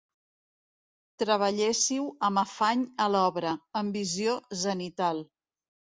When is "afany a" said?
2.43-3.07